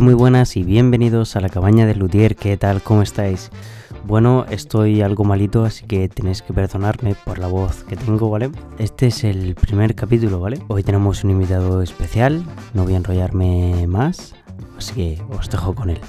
[0.00, 2.34] Muy buenas y bienvenidos a la cabaña de Luthier.
[2.34, 2.82] ¿Qué tal?
[2.82, 3.50] ¿Cómo estáis?
[4.04, 8.50] Bueno, estoy algo malito, así que tenéis que perdonarme por la voz que tengo, ¿vale?
[8.78, 10.58] Este es el primer capítulo, ¿vale?
[10.68, 12.42] Hoy tenemos un invitado especial,
[12.72, 14.34] no voy a enrollarme más,
[14.78, 16.00] así que os dejo con él.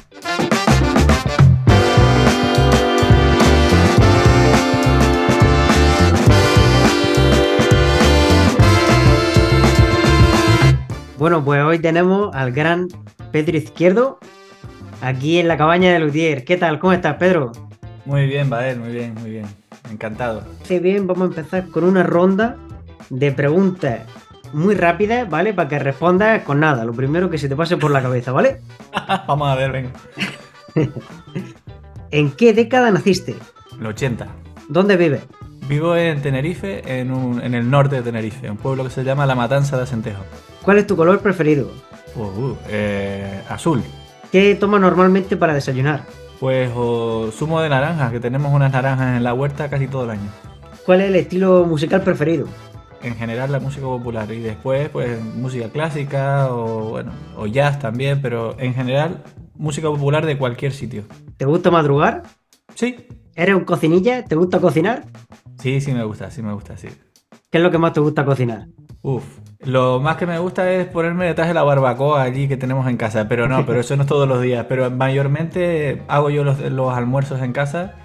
[11.19, 12.87] Bueno, pues hoy tenemos al gran
[13.31, 14.19] Pedro Izquierdo
[15.01, 16.45] aquí en la cabaña de Lutier.
[16.45, 16.79] ¿Qué tal?
[16.79, 17.51] ¿Cómo estás, Pedro?
[18.05, 19.45] Muy bien, Badel, muy bien, muy bien.
[19.89, 20.43] Encantado.
[20.63, 22.57] Sí, bien, vamos a empezar con una ronda
[23.09, 24.01] de preguntas
[24.53, 25.53] muy rápidas, ¿vale?
[25.53, 28.61] Para que respondas con nada, lo primero que se te pase por la cabeza, ¿vale?
[29.27, 29.91] vamos a ver, venga.
[32.11, 33.35] ¿En qué década naciste?
[33.79, 34.27] El 80.
[34.67, 35.21] ¿Dónde vives?
[35.67, 39.77] Vivo en Tenerife, en, el norte de Tenerife, un pueblo que se llama La Matanza
[39.77, 40.23] de Acentejo.
[40.63, 41.71] ¿Cuál es tu color preferido?
[42.15, 43.81] Uh, uh, eh, azul.
[44.31, 46.05] ¿Qué tomas normalmente para desayunar?
[46.39, 46.71] Pues
[47.33, 50.29] zumo de naranja, que tenemos unas naranjas en la huerta casi todo el año.
[50.85, 52.47] ¿Cuál es el estilo musical preferido?
[53.03, 58.21] En general la música popular y después pues música clásica o bueno, o jazz también,
[58.21, 59.23] pero en general
[59.55, 61.03] música popular de cualquier sitio.
[61.37, 62.23] ¿Te gusta madrugar?
[62.75, 63.07] Sí.
[63.35, 64.25] ¿Eres un cocinilla?
[64.25, 65.05] ¿Te gusta cocinar?
[65.59, 66.89] Sí, sí me gusta, sí me gusta, sí.
[67.49, 68.67] ¿Qué es lo que más te gusta cocinar?
[69.03, 69.23] Uf,
[69.59, 72.97] lo más que me gusta es ponerme detrás de la barbacoa allí que tenemos en
[72.97, 76.59] casa, pero no, pero eso no es todos los días, pero mayormente hago yo los,
[76.93, 77.95] almuerzos en casa,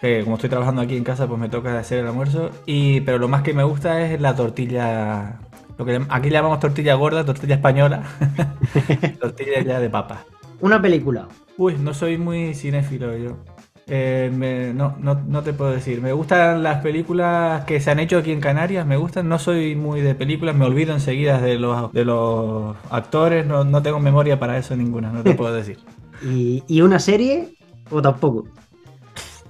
[0.00, 3.18] que como estoy trabajando aquí en casa pues me toca hacer el almuerzo, y, pero
[3.18, 5.40] lo más que me gusta es la tortilla,
[5.78, 8.02] lo que aquí llamamos tortilla gorda, tortilla española,
[9.20, 10.24] tortilla ya de papa.
[10.60, 11.28] Una película.
[11.58, 13.36] Uy, no soy muy cinéfilo yo.
[13.88, 16.00] Eh, no, no, te puedo decir.
[16.00, 19.28] Me gustan las películas que se han hecho aquí en Canarias, me gustan.
[19.28, 24.00] No soy muy de películas, me olvido enseguida de los, de los actores, no, tengo
[24.00, 25.78] memoria para eso ninguna, no te puedo decir.
[26.22, 27.54] ¿Y, una serie
[27.90, 28.48] o tampoco?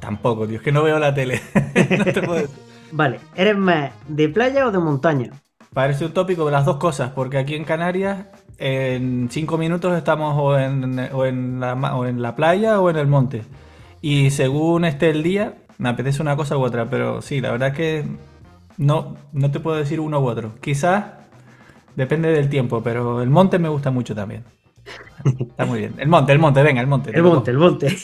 [0.00, 1.40] Tampoco, tío, es que no veo la tele.
[1.98, 2.56] no te puedo decir.
[2.92, 5.30] Vale, ¿eres más de playa o de montaña?
[5.72, 8.26] Parece un tópico de las dos cosas, porque aquí en Canarias
[8.58, 12.96] en cinco minutos estamos o en, o en, la, o en la playa o en
[12.96, 13.42] el monte.
[14.08, 17.72] Y según esté el día, me apetece una cosa u otra, pero sí, la verdad
[17.72, 18.04] que
[18.76, 20.54] no, no te puedo decir uno u otro.
[20.60, 21.06] Quizás
[21.96, 24.44] depende del tiempo, pero el monte me gusta mucho también.
[25.40, 25.94] Está muy bien.
[25.98, 27.10] El monte, el monte, venga, el monte.
[27.12, 27.96] El monte, el monte.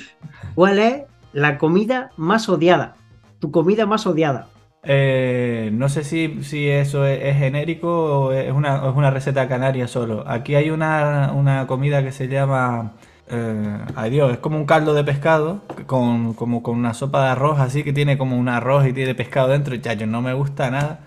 [0.54, 1.02] ¿Cuál es
[1.34, 2.96] la comida más odiada?
[3.38, 4.48] Tu comida más odiada.
[4.82, 9.88] Eh, no sé si, si eso es, genérico o es una, es una receta canaria
[9.88, 10.24] solo.
[10.26, 12.92] Aquí hay una, una comida que se llama
[13.30, 17.60] eh, adiós, es como un caldo de pescado con, como con una sopa de arroz
[17.60, 19.74] así que tiene como un arroz y tiene pescado dentro.
[19.74, 21.00] Y yo no me gusta nada.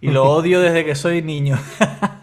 [0.00, 1.58] Y lo odio desde que soy niño.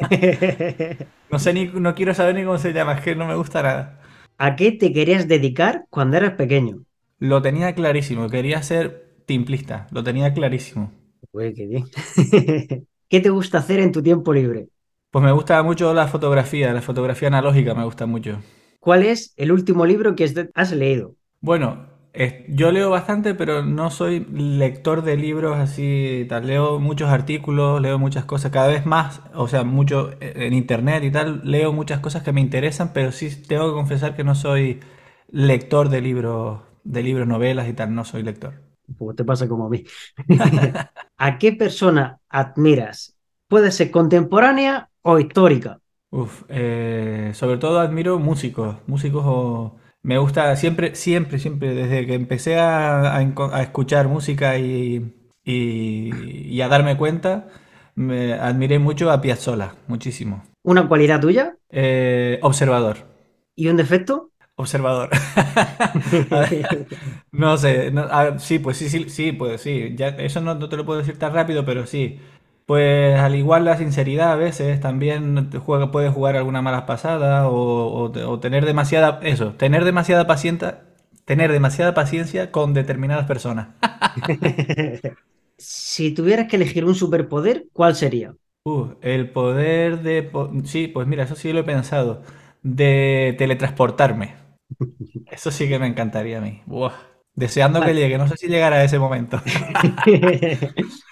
[1.31, 3.63] no sé ni, no quiero saber ni cómo se llama, es que no me gusta
[3.63, 3.99] nada.
[4.37, 6.83] ¿A qué te querías dedicar cuando eras pequeño?
[7.19, 10.91] Lo tenía clarísimo, quería ser timplista, lo tenía clarísimo.
[11.31, 11.85] Uy, qué bien.
[13.09, 14.69] ¿Qué te gusta hacer en tu tiempo libre?
[15.11, 18.39] Pues me gusta mucho la fotografía, la fotografía analógica me gusta mucho.
[18.79, 21.15] ¿Cuál es el último libro que has leído?
[21.41, 21.87] Bueno,
[22.49, 26.47] yo leo bastante, pero no soy lector de libros así, tal.
[26.47, 31.11] Leo muchos artículos, leo muchas cosas, cada vez más, o sea, mucho en internet y
[31.11, 34.79] tal, leo muchas cosas que me interesan, pero sí tengo que confesar que no soy
[35.31, 38.55] lector de libros, de libros, novelas y tal, no soy lector.
[38.97, 39.83] Pues te pasa como a mí.
[41.17, 43.15] ¿A qué persona admiras?
[43.47, 45.78] Puede ser contemporánea o histórica.
[46.11, 49.75] Uf, eh, sobre todo admiro músicos, músicos o...
[50.01, 53.21] Me gusta siempre, siempre, siempre, desde que empecé a,
[53.61, 57.49] escuchar música y, y, a darme cuenta,
[57.95, 60.43] me admiré mucho a Piazzolla, muchísimo.
[60.63, 61.57] ¿Una cualidad tuya?
[61.69, 62.97] Eh, observador.
[63.55, 64.31] ¿Y un defecto?
[64.55, 65.09] Observador.
[67.33, 67.91] no sé,
[68.37, 69.95] sí, pues sí, sí, sí, pues sí.
[69.95, 72.19] Ya, eso no, no te lo puedo decir tan rápido, pero sí.
[72.69, 78.39] Pues al igual la sinceridad a veces también juega, puede jugar alguna mala pasada o,
[78.39, 80.83] tener demasiada, eso, tener demasiada paciencia,
[81.25, 83.69] tener demasiada paciencia con determinadas personas.
[85.57, 88.35] si tuvieras que elegir un superpoder, ¿cuál sería?
[88.65, 90.29] Uh, el poder de...
[90.65, 92.21] Sí, pues mira, eso sí lo he pensado.
[92.61, 94.35] De teletransportarme.
[95.25, 96.61] Eso sí que me encantaría a mí.
[97.33, 98.19] Deseando que llegue.
[98.19, 99.41] No sé si llegará a ese momento.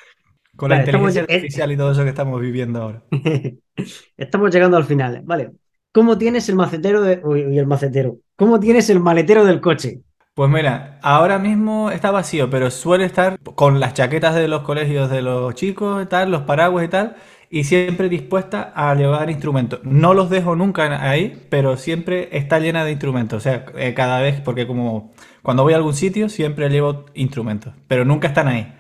[0.57, 3.03] Con la inteligencia artificial y todo eso que estamos viviendo ahora.
[4.17, 5.51] estamos llegando al final, ¿vale?
[5.93, 7.21] ¿Cómo tienes el macetero de...
[7.23, 8.17] Uy, el macetero.
[8.35, 10.01] ¿Cómo tienes el maletero del coche?
[10.33, 15.09] Pues mira, ahora mismo está vacío, pero suele estar con las chaquetas de los colegios
[15.09, 17.15] de los chicos y tal, los paraguas y tal,
[17.49, 19.79] y siempre dispuesta a llevar instrumentos.
[19.83, 23.37] No los dejo nunca ahí, pero siempre está llena de instrumentos.
[23.37, 25.11] O sea, eh, cada vez, porque como
[25.41, 28.76] cuando voy a algún sitio siempre llevo instrumentos, pero nunca están ahí.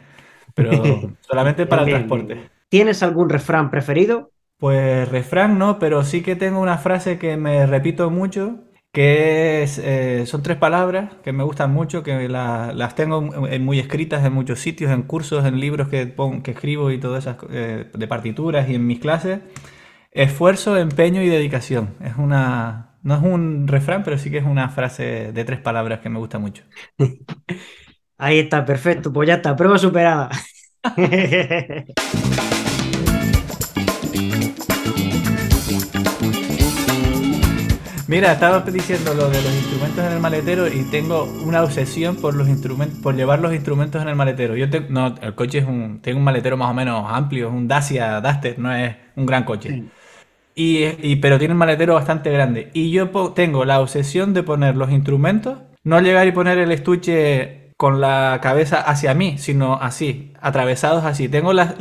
[0.57, 0.71] Pero
[1.21, 2.49] solamente para el transporte.
[2.67, 4.31] ¿Tienes algún refrán preferido?
[4.57, 10.23] Pues refrán no, pero sí que tengo una frase que me repito mucho que eh,
[10.25, 14.91] son tres palabras que me gustan mucho, que las tengo muy escritas en muchos sitios,
[14.91, 18.87] en cursos, en libros que, que escribo y todas esas eh, de partituras y en
[18.87, 19.41] mis clases.
[20.11, 21.95] Esfuerzo, empeño y dedicación.
[22.01, 25.99] Es una, no es un refrán, pero sí que es una frase de tres palabras
[25.99, 26.63] que me gusta mucho.
[28.17, 29.13] Ahí está, perfecto.
[29.13, 30.29] Pues ya está, prueba superada.
[38.07, 42.35] Mira, estaba diciendo lo de los instrumentos en el maletero y tengo una obsesión por
[42.35, 44.55] los instrumentos, por llevar los instrumentos en el maletero.
[44.55, 47.67] Yo no, el coche es un, tengo un maletero más o menos amplio, es un
[47.67, 49.83] Dacia Duster, no es un gran coche.
[50.55, 52.71] Y, pero tiene un maletero bastante grande.
[52.73, 57.66] Y yo tengo la obsesión de poner los instrumentos, no llegar y poner el estuche
[57.77, 61.29] con la cabeza hacia mí, sino así, atravesados así.
[61.29, 61.75] Tengo la,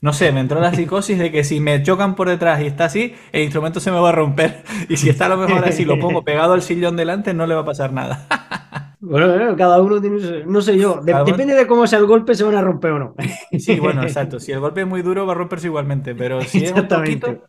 [0.00, 2.84] no sé, me entró la psicosis de que si me chocan por detrás y está
[2.84, 4.62] así, el instrumento se me va a romper.
[4.88, 7.54] Y si está a lo mejor así, lo pongo pegado al sillón delante, no le
[7.54, 8.26] va a pasar nada.
[9.02, 12.54] Bueno, cada uno tiene, no sé yo, depende de cómo sea el golpe, se van
[12.54, 13.14] a romper o no.
[13.58, 14.38] Sí, bueno, exacto.
[14.38, 17.40] Si el golpe es muy duro, va a romperse igualmente, pero si es un poquito...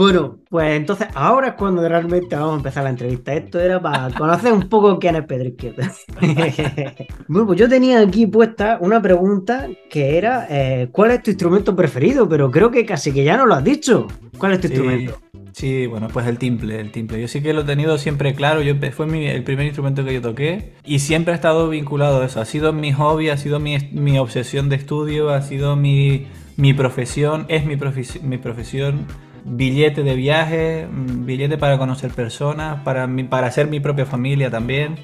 [0.00, 3.34] Bueno, pues entonces ahora es cuando realmente vamos a empezar la entrevista.
[3.34, 5.92] Esto era para conocer un poco quién es Pedro Izquierda.
[7.28, 11.76] bueno, pues yo tenía aquí puesta una pregunta que era eh, ¿cuál es tu instrumento
[11.76, 12.26] preferido?
[12.30, 14.06] Pero creo que casi que ya no lo has dicho.
[14.38, 15.20] ¿Cuál es tu instrumento?
[15.52, 17.20] Sí, bueno, pues el timple, el timple.
[17.20, 18.62] Yo sí que lo he tenido siempre claro.
[18.62, 19.04] Yo, fue
[19.34, 22.40] el primer instrumento que yo toqué y siempre ha estado vinculado a eso.
[22.40, 26.26] Ha sido mi hobby, ha sido mi, mi obsesión de estudio, ha sido mi,
[26.56, 27.76] mi profesión, es mi,
[28.22, 29.04] mi profesión
[29.50, 34.96] billete de viaje, mm, billete para conocer personas, para, para hacer mi propia familia también.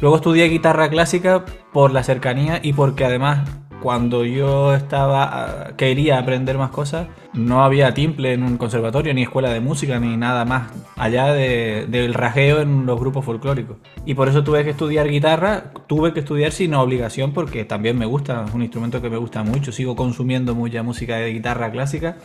[0.00, 3.48] Luego estudié guitarra clásica por la cercanía y porque además
[3.80, 9.22] cuando yo estaba ah, quería aprender más cosas, no había timple en un conservatorio, ni
[9.22, 13.76] escuela de música, ni nada más allá del rajeo en los grupos folclóricos.
[14.04, 18.06] Y por eso tuve que estudiar guitarra, tuve que estudiar sin obligación porque también me
[18.06, 22.16] gusta, es un instrumento que me gusta mucho, sigo consumiendo mucha música de guitarra clásica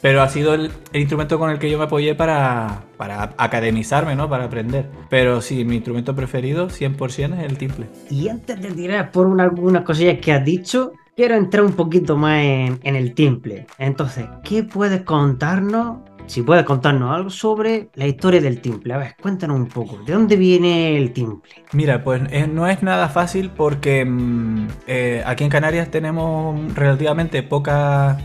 [0.00, 4.28] pero ha sido el, instrumento con el que yo me apoyé para, para academizarme, ¿no?
[4.28, 4.86] Para aprender.
[5.08, 7.86] Pero sí, mi instrumento preferido 100% es el timple.
[8.10, 12.42] Y antes de tirar por algunas cosillas que has dicho, quiero entrar un poquito más
[12.42, 13.66] en, en el timple.
[13.78, 15.98] Entonces, ¿qué puedes contarnos
[16.30, 18.94] si puedes contarnos algo sobre la historia del timple.
[18.94, 19.98] A ver, cuéntanos un poco.
[20.04, 21.50] ¿De dónde viene el timple?
[21.72, 27.42] Mira, pues eh, no es nada fácil porque mm, eh, aquí en Canarias tenemos relativamente
[27.42, 28.16] poca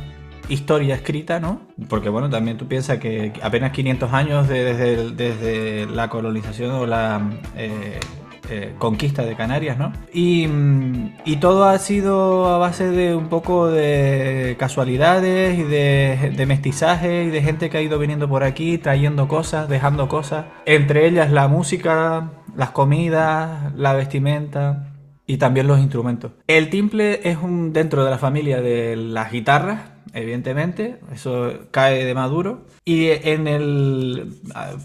[0.49, 1.61] historia escrita, ¿no?
[1.89, 7.21] Porque bueno, también tú piensas que apenas 500 años desde, desde la colonización o la
[7.55, 7.99] eh,
[8.49, 9.91] eh, conquista de Canarias, ¿no?
[10.13, 16.45] Y, mm, y, todo ha sido a base de un poco de casualidades y de,
[16.47, 21.07] mestizaje y de gente que ha ido viniendo por aquí, trayendo cosas, dejando cosas, entre
[21.07, 24.93] ellas la música, las comidas, la vestimenta
[25.25, 26.33] y también los instrumentos.
[26.45, 32.15] El timple es un dentro de la familia de las guitarras, evidentemente, eso cae de
[32.15, 32.65] maduro.
[32.85, 34.33] Y en el,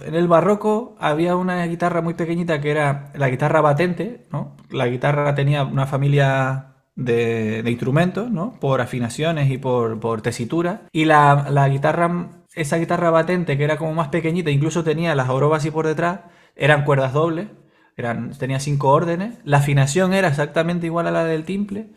[0.05, 4.57] en el barroco había una guitarra muy pequeñita que era la guitarra batente, ¿no?
[4.71, 8.59] La guitarra tenía una familia de, instrumentos, ¿no?
[8.61, 10.83] Por afinaciones y por, por tesitura.
[10.93, 15.29] Y la, la, guitarra, esa guitarra batente que era como más pequeñita, incluso tenía las
[15.29, 16.21] orobas y por detrás,
[16.57, 17.47] eran cuerdas dobles,
[17.97, 19.37] eran, tenía cinco órdenes.
[19.45, 21.91] La afinación era exactamente igual a la del timple.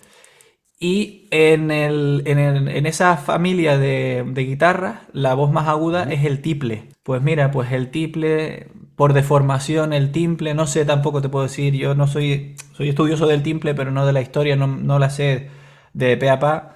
[0.83, 6.41] Y en, el, en, esa familia de, de guitarras, la voz más aguda es el
[6.41, 6.89] tiple.
[7.03, 11.73] Pues mira, pues el tiple, por deformación, el timple, no sé tampoco te puedo decir,
[11.73, 15.47] yo no soy, soy estudioso del timple, pero no de la historia, no, la sé
[15.93, 16.75] de pe a pa.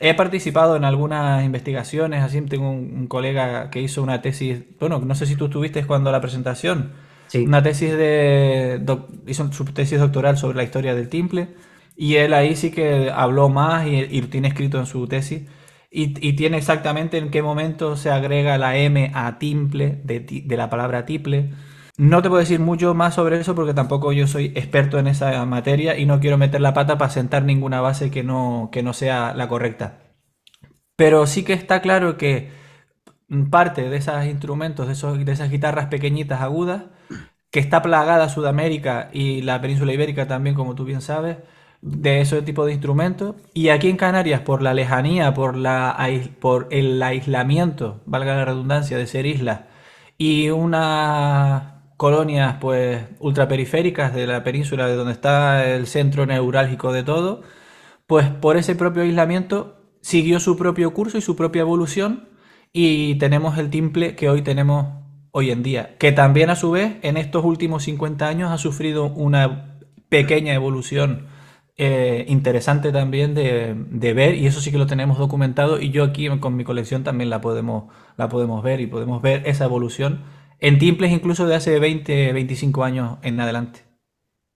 [0.00, 5.14] He participado en algunas investigaciones, así tengo un, colega que hizo una tesis, bueno, no
[5.14, 6.92] sé si tú estuviste cuando la presentación,
[7.28, 7.46] sí.
[7.46, 8.84] una tesis de,
[9.26, 11.48] hizo su tesis doctoral sobre la historia del timple
[11.96, 15.48] y él ahí sí que habló más y, tiene escrito en su tesis.
[15.90, 21.06] Y, tiene exactamente en qué momento se agrega la M a timple, de, la palabra
[21.06, 21.52] tiple.
[21.96, 25.44] No te puedo decir mucho más sobre eso porque tampoco yo soy experto en esa
[25.46, 28.92] materia y no quiero meter la pata para sentar ninguna base que no, que no
[28.92, 30.00] sea la correcta.
[30.96, 32.50] Pero sí que está claro que
[33.50, 36.84] parte de esos instrumentos, de, de esas guitarras pequeñitas agudas,
[37.50, 41.38] que está plagada Sudamérica y la península ibérica también, como tú bien sabes,
[41.82, 43.36] de ese tipo de instrumentos.
[43.54, 45.96] Y aquí en Canarias, por la lejanía, por, la,
[46.40, 49.68] por el aislamiento, valga la redundancia, de ser isla,
[50.18, 57.02] y unas colonias pues ultraperiféricas de la península, de donde está el centro neurálgico de
[57.02, 57.42] todo,
[58.06, 62.28] pues por ese propio aislamiento siguió su propio curso y su propia evolución
[62.72, 64.86] y tenemos el timple que hoy tenemos
[65.32, 69.06] hoy en día, que también a su vez en estos últimos 50 años ha sufrido
[69.06, 69.78] una
[70.08, 71.26] pequeña evolución
[71.78, 73.74] eh, interesante también de,
[74.14, 77.28] ver y eso sí que lo tenemos documentado y yo aquí con mi colección también
[77.28, 80.22] la podemos, la podemos ver y podemos ver esa evolución
[80.58, 83.84] en timples incluso de hace 20, 25 años en adelante.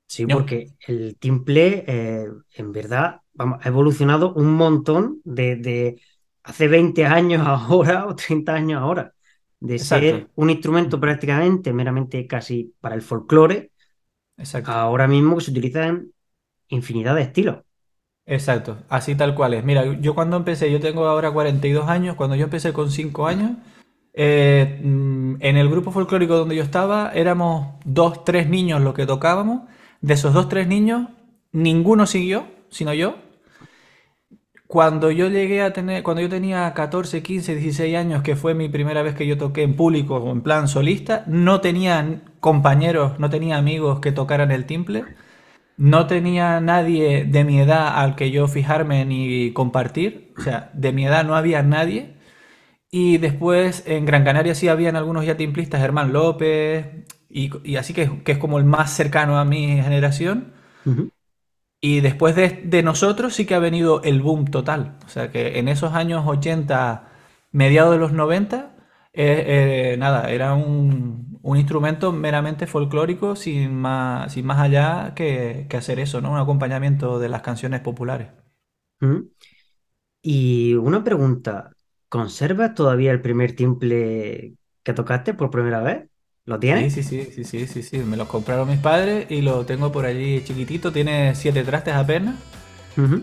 [0.07, 6.01] Sí, porque el timple eh, en verdad vamos, ha evolucionado un montón de,
[6.43, 9.13] hace 20 años ahora o 30 años ahora.
[9.61, 13.73] De ser un instrumento prácticamente meramente casi para el folclore,
[14.65, 16.13] ahora mismo que se utilizan
[16.71, 17.59] infinidad de estilos.
[18.27, 19.65] Exacto, así tal cual es.
[19.65, 23.53] Mira, yo cuando empecé, yo tengo ahora 42 años, cuando yo empecé con 5 años,
[24.13, 29.07] eh, mm, en el grupo folclórico donde yo estaba, éramos dos, tres niños los que
[29.07, 29.63] tocábamos.
[30.01, 31.09] De esos dos, tres niños,
[31.53, 33.17] ninguno siguió, sino yo.
[34.67, 38.69] Cuando yo llegué a tener, cuando yo tenía 14, 15, 16 años, que fue mi
[38.69, 43.29] primera vez que yo toqué en público o en plan solista, no tenía compañeros, no
[43.31, 45.05] tenía amigos que tocaran el timple.
[45.77, 50.35] No tenía nadie de mi edad al que yo fijarme ni compartir.
[50.39, 52.17] O sea, de mi edad no había nadie.
[52.91, 56.87] Y después en Gran Canaria sí habían algunos ya timplistas, Germán López,
[57.29, 60.53] y, así que, es como el más cercano a mi generación.
[61.81, 64.99] Y después de, nosotros sí que ha venido el boom total.
[65.07, 67.09] O sea que en esos años 80,
[67.53, 68.75] mediados de los 90,
[69.13, 75.67] eh, eh, nada, era un, un instrumento meramente folclórico sin más, sin más allá que,
[75.77, 76.33] hacer eso, ¿no?
[76.33, 78.29] Un acompañamiento de las canciones populares.
[80.23, 81.71] Y una pregunta,
[82.09, 86.09] ¿conservas todavía el primer timple que tocaste por primera vez?
[86.45, 86.93] ¿Lo tienes?
[86.93, 90.05] Sí, sí, sí, sí, sí, sí, Me lo compraron mis padres y lo tengo por
[90.05, 92.37] allí chiquitito, tiene siete trastes apenas.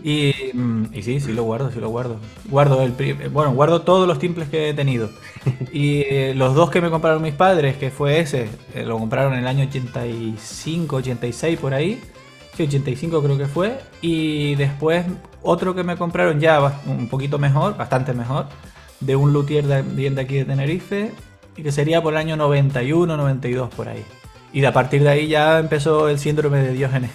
[0.04, 2.16] Y, mm, y, sí, sí lo guardo, sí lo guardo.
[2.48, 2.92] Guardo el
[3.30, 5.10] bueno, guardo todos los timples que he tenido.
[5.72, 9.34] Y eh, los dos que me compraron mis padres, que fue ese, eh, lo compraron
[9.34, 12.00] en el año 85, 86 por ahí.
[12.56, 13.78] Sí, 85 creo que fue.
[14.00, 15.04] Y después
[15.42, 18.46] otro que me compraron ya un poquito mejor, bastante mejor,
[19.00, 21.12] de un luthier de, bien de aquí de Tenerife,
[21.56, 24.04] y que sería por el año 91, 92 por ahí.
[24.52, 27.10] Y a partir de ahí ya empezó el síndrome de Diógenes.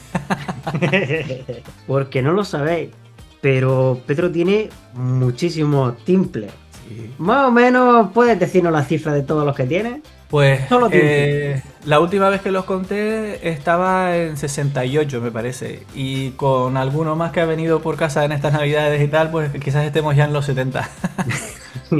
[1.87, 2.89] Porque no lo sabéis,
[3.41, 6.51] pero Pedro tiene muchísimos timples.
[7.17, 10.01] Más o menos, ¿puedes decirnos la cifra de todos los que tiene?
[10.29, 10.61] Pues
[10.91, 15.83] eh, la última vez que los conté estaba en 68, me parece.
[15.93, 19.51] Y con alguno más que ha venido por casa en estas navidades y tal, pues
[19.63, 20.89] quizás estemos ya en los 70.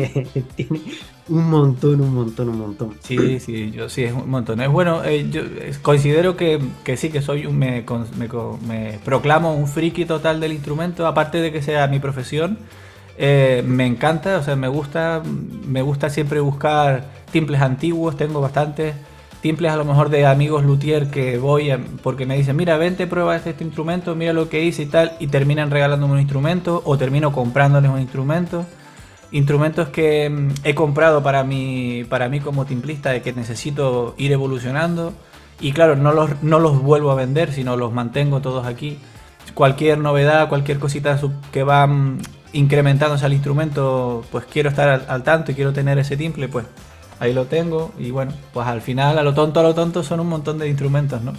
[0.56, 0.82] tiene
[1.30, 2.96] un montón, un montón, un montón.
[3.01, 4.62] Sí, sí, yo sí, es un montón.
[4.62, 5.42] Es bueno, eh, yo
[5.82, 6.60] considero que,
[6.98, 7.86] sí, que soy un, me,
[8.18, 8.30] me,
[8.68, 12.58] me proclamo un friki total del instrumento, aparte de que sea mi profesión
[13.18, 15.22] eh, me encanta, o sea, me gusta,
[15.68, 18.96] me gusta siempre buscar timples antiguos, tengo bastantes
[19.42, 21.70] timples a lo mejor de amigos luthier que voy
[22.01, 25.13] porque me dicen, mira, vente, prueba este, este, instrumento, mira lo que hice y tal,
[25.20, 28.65] y terminan regalándome un instrumento o termino comprándoles un instrumento.
[29.34, 34.32] Instrumentos que mm, he comprado para mí, para mí como timplista, de que necesito ir
[34.32, 35.12] evolucionando.
[35.60, 39.00] Y claro, no los, no los vuelvo a vender, sino los mantengo todos aquí.
[39.56, 41.20] Cualquier novedad, cualquier cosita
[41.52, 42.20] que va mm,
[42.54, 46.68] incrementándose al instrumento, pues quiero estar al, tanto y quiero tener ese timple, pues
[47.20, 47.92] ahí lo tengo.
[47.98, 50.70] Y bueno, pues al final, a lo tonto, a lo tonto, son un montón de
[50.70, 51.34] instrumentos, ¿no?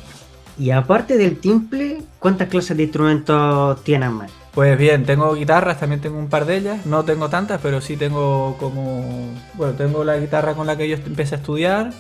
[0.59, 4.44] Y aparte del timple, ¿cuántas clases de instrumentos tienes más?
[4.55, 6.87] Pues bien, tengo guitarras, también tengo un par de ellas.
[6.87, 9.33] No tengo tantas, pero sí tengo como.
[9.55, 11.91] Bueno, tengo la guitarra con la que yo empecé a estudiar.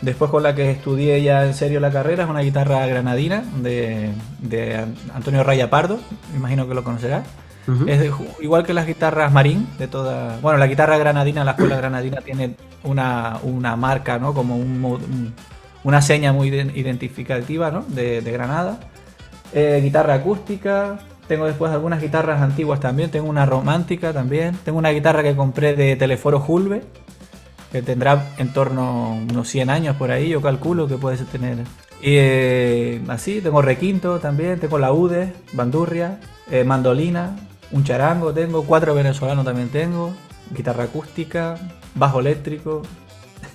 [0.00, 4.10] Después con la que estudié ya en serio la carrera, es una guitarra granadina de,
[4.38, 6.00] de Antonio Raya Pardo,
[6.32, 7.26] me imagino que lo conocerás.
[7.86, 10.38] Es igual que las guitarras Marín, de toda.
[10.40, 13.38] Bueno, la guitarra granadina, la escuela granadina tiene una,
[13.76, 14.34] marca, ¿no?
[14.34, 14.56] Como
[15.84, 17.84] una seña muy identificativa, ¿no?
[17.86, 18.80] De, Granada.
[19.52, 20.98] Eh, guitarra acústica.
[21.30, 23.08] Tengo después algunas guitarras antiguas también.
[23.08, 24.58] Tengo una romántica también.
[24.64, 26.82] Tengo una guitarra que compré de Teleforo Julve,
[27.70, 31.58] que tendrá en torno a unos 100 años por ahí, yo calculo que puede tener.
[32.02, 36.18] Y eh, así, tengo requinto también, tengo laudes, bandurria,
[36.50, 37.36] eh, mandolina,
[37.70, 40.12] un charango tengo, cuatro venezolanos también tengo,
[40.50, 41.54] guitarra acústica,
[41.94, 42.82] bajo eléctrico.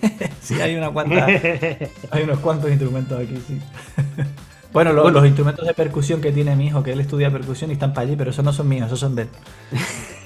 [0.41, 1.25] sí, hay una cuanta,
[2.12, 3.60] hay unos cuantos instrumentos aquí, sí.
[4.75, 7.94] Bueno, los instrumentos de percusión que tiene mi hijo, que él estudia percusión y están
[7.94, 9.29] para allí, pero esos no son míos, esos son de él.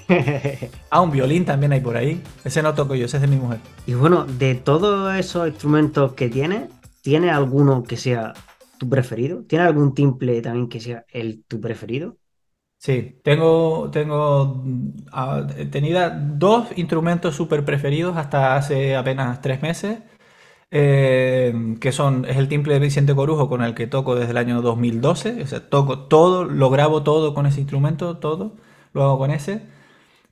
[0.89, 2.19] ah, un violín también hay por ahí.
[2.43, 3.59] Ese no toco yo, ese es de mi mujer.
[3.85, 6.67] Y bueno, de todos esos instrumentos que tiene,
[7.03, 8.33] ¿tiene alguno que sea
[8.79, 9.43] tu preferido?
[9.43, 12.17] ¿Tiene algún timple también que sea el tu preferido?
[12.79, 14.63] Sí, tengo, tengo
[15.11, 19.99] ah, tenía dos instrumentos súper preferidos hasta hace apenas tres meses,
[20.71, 24.37] eh, que son, es el timple de Vicente Corujo con el que toco desde el
[24.37, 28.53] año 2012, o sea, toco todo, lo grabo todo con ese instrumento, todo,
[28.93, 29.63] lo hago con ese.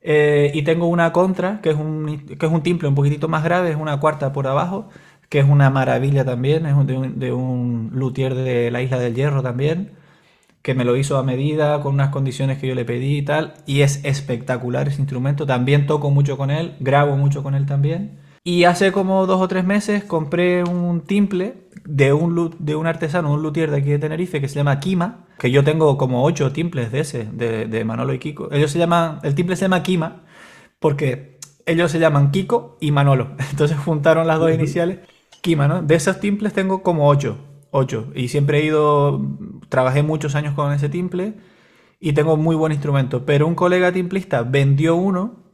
[0.02, 3.44] Eh, y tengo una contra, que es, un, que es un timple un poquitito más
[3.44, 4.90] grave, es una cuarta por abajo,
[5.30, 9.44] que es una maravilla también, es de de un luthier de la Isla del Hierro
[9.44, 9.98] también
[10.68, 13.54] que me lo hizo a medida, con unas condiciones que yo le pedí y tal,
[13.66, 18.20] y es espectacular ese instrumento, también toco mucho con él, grabo mucho con él también.
[18.48, 23.34] Y hace como dos o tres meses compré un timple de un, de un artesano,
[23.34, 26.54] un luthier de aquí de Tenerife que se llama Kima, que yo tengo como ocho
[26.54, 28.48] timples de ese, de, Manolo y Kiko.
[28.54, 30.24] Ellos se llaman, el timple se llama Kima
[30.80, 33.36] porque ellos se llaman Kiko y Manolo.
[33.52, 35.00] Entonces juntaron las dos iniciales,
[35.42, 35.82] Kima, ¿no?
[35.82, 37.40] De esos timples tengo como ocho.
[37.72, 38.14] 8.
[38.16, 39.22] Y siempre he ido,
[39.68, 41.34] trabajé muchos años con ese timple
[42.00, 43.26] y tengo muy buen instrumento.
[43.26, 45.47] Pero un colega timplista vendió uno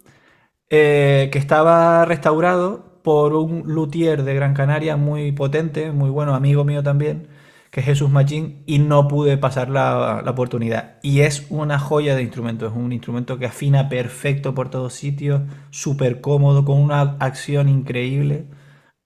[0.75, 6.63] eh, que estaba restaurado por un luthier de Gran Canaria muy potente, muy bueno, amigo
[6.63, 7.27] mío también,
[7.69, 10.97] que es Jesús Machín, y no pude pasar la, oportunidad.
[11.03, 15.43] Y es una joya de instrumento, es un instrumento que afina perfecto por todos sitios,
[15.69, 18.47] súper cómodo, con una acción increíble.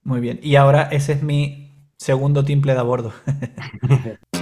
[0.04, 0.40] Muy bien.
[0.42, 1.66] Y ahora ese es mi
[1.98, 3.12] Segundo timple de a bordo.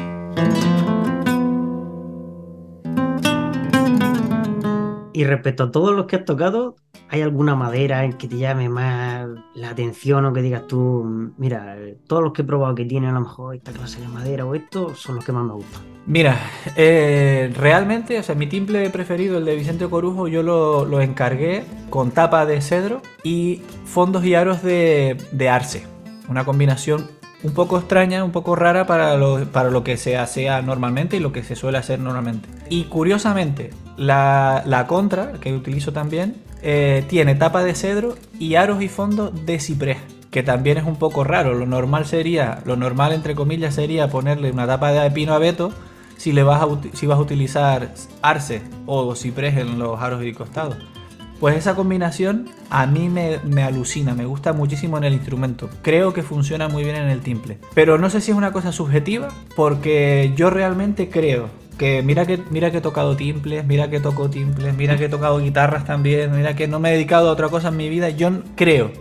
[5.16, 6.76] y respecto a todos los que has tocado,
[7.16, 11.78] ¿hay alguna madera en que te llame más la atención o que digas tú, mira,
[12.08, 14.54] todos los que he probado que tienen a lo mejor esta clase de madera o
[14.54, 15.82] esto son los que más me gustan?
[16.06, 16.38] Mira,
[16.76, 22.12] eh, realmente, o sea, mi timple preferido, el de Vicente Corujo, yo lo, encargué con
[22.12, 25.88] tapa de cedro y fondos y aros de, de arce.
[26.28, 27.08] Una combinación
[27.44, 31.20] un poco extraña, un poco rara para lo, para lo que se hace normalmente y
[31.20, 32.50] lo que se suele hacer normalmente.
[32.70, 36.36] Y curiosamente, la, contra, que utilizo también,
[36.68, 40.00] eh, tiene tapa de cedro y aros y fondos de ciprés,
[40.32, 41.54] que también es un poco raro.
[41.54, 45.72] Lo normal sería, lo normal entre comillas sería ponerle una tapa de pino abeto
[46.18, 50.34] si, le vas a, si vas a utilizar arce o ciprés en los aros y
[50.34, 50.78] costados.
[51.40, 55.70] Pues esa combinación a mí me, alucina, me gusta muchísimo en el instrumento.
[55.84, 57.60] Creo que funciona muy bien en el timple.
[57.76, 62.40] Pero no sé si es una cosa subjetiva, porque yo realmente creo que mira que
[62.50, 66.36] mira que he tocado timples, mira que toco timples, mira que he tocado guitarras también,
[66.36, 68.10] mira que no me he dedicado a otra cosa en mi vida.
[68.10, 68.92] Yo creo,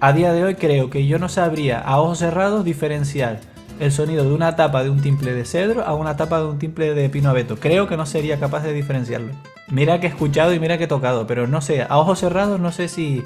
[0.00, 3.40] a día de hoy creo que yo no sabría a ojos cerrados diferenciar
[3.80, 6.58] el sonido de una tapa de un timple de cedro a una tapa de un
[6.58, 7.56] timple de pino abeto.
[7.56, 9.32] Creo que no sería capaz de diferenciarlo.
[9.68, 12.60] Mira que he escuchado y mira que he tocado, pero no sé, a ojos cerrados
[12.60, 13.22] no sé si...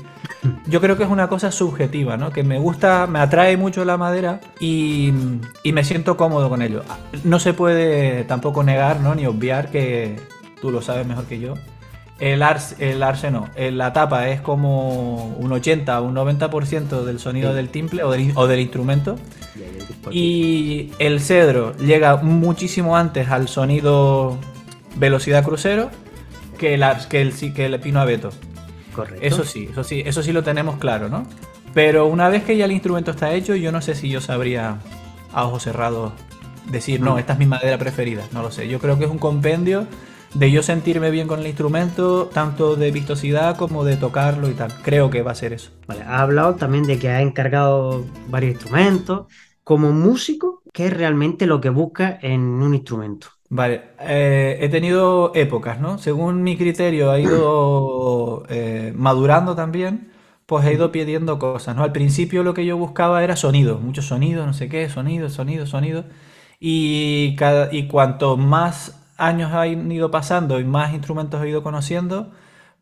[0.67, 2.31] Yo creo que es una cosa subjetiva, ¿no?
[2.31, 5.13] Que me gusta, me atrae mucho la madera y,
[5.65, 6.83] me siento cómodo con ello.
[7.25, 9.15] No se puede tampoco negar, ¿no?
[9.15, 10.21] Ni obviar que
[10.61, 11.55] tú lo sabes mejor que yo.
[12.21, 17.19] El arce, el arce no, la tapa es como un 80 o un 90% del
[17.19, 19.17] sonido del timple o del, o del instrumento.
[20.11, 24.39] Y el cedro llega muchísimo antes al sonido
[24.95, 25.91] velocidad crucero
[26.57, 28.31] que el, que el, que el pino abeto.
[28.95, 29.25] Correcto.
[29.25, 31.27] Eso sí, eso sí, eso sí lo tenemos claro, ¿no?
[31.75, 34.79] Pero una vez que ya el instrumento está hecho, yo no sé si yo sabría
[35.33, 36.13] a ojos cerrados
[36.71, 37.19] decir, no, mm.
[37.19, 38.25] esta es mi madera preferida.
[38.33, 38.69] No lo sé.
[38.69, 39.87] Yo creo que es un compendio
[40.35, 44.73] de yo sentirme bien con el instrumento, tanto de vistosidad como de tocarlo y tal.
[44.83, 45.71] Creo que va a ser eso.
[45.87, 49.27] Vale, ha hablado también de que ha encargado varios instrumentos.
[49.63, 53.29] Como músico, ¿qué es realmente lo que busca en un instrumento?
[53.49, 55.99] Vale, eh, he tenido épocas, ¿no?
[55.99, 60.11] Según mi criterio ha ido eh, madurando también,
[60.47, 61.85] pues he ido pidiendo cosas, ¿no?
[61.85, 65.67] Al principio lo que yo buscaba era sonido, mucho sonido, no sé qué, sonido, sonido,
[65.67, 66.05] sonido.
[66.59, 72.33] Y, cada, y cuanto más años han ido pasando y más instrumentos he ido conociendo,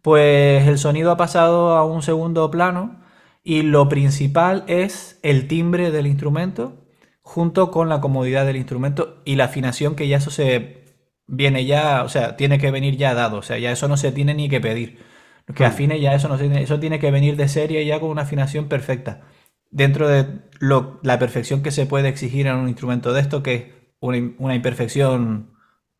[0.02, 3.00] pues el sonido ha pasado a un segundo plano
[3.42, 6.83] y lo principal es el timbre del instrumento
[7.24, 10.84] junto con la comodidad del instrumento y la afinación que ya eso se
[11.26, 14.12] viene ya, o sea, tiene que venir ya dado, o sea, ya eso no se
[14.12, 14.98] tiene ni que pedir.
[15.54, 18.10] Que afine ya eso no se tiene, eso tiene que venir de serie ya con
[18.10, 19.22] una afinación perfecta.
[19.70, 20.40] Dentro de
[21.02, 23.64] la perfección que se puede exigir en un instrumento de esto, que es
[24.00, 25.54] una, imperfección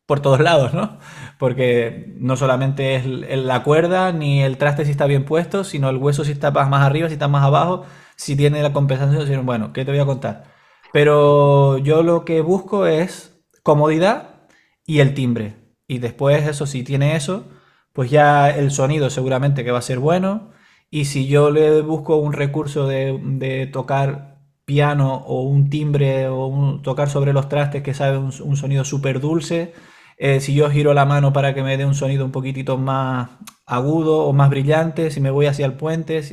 [0.05, 0.99] por todos lados, ¿no?
[1.39, 5.97] Porque no solamente es la cuerda ni el traste si está bien puesto, sino el
[5.97, 7.85] hueso si está más arriba, si está más abajo,
[8.15, 10.54] si tiene la compensación, bueno, ¿qué te voy a contar?
[10.95, 14.47] Pero yo lo que busco es comodidad
[14.85, 15.55] y el timbre.
[15.89, 17.43] Y después eso, si tiene eso,
[17.91, 20.51] pues ya el sonido seguramente que va a ser bueno.
[20.89, 27.09] Y si yo le busco un recurso de, tocar piano o un timbre o tocar
[27.09, 29.73] sobre los trastes que sabe un, sonido súper dulce,
[30.17, 33.31] eh, si yo giro la mano para que me dé un sonido un poquitito más
[33.65, 36.23] agudo o más brillante, si me voy hacia el puente,